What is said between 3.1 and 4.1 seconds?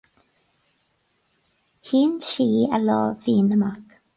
mhín amach.